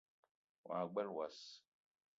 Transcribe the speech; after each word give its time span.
Wa 0.67 0.79
gbele 0.91 1.09
wass 1.17 1.37